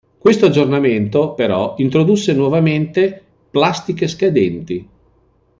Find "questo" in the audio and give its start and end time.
0.17-0.47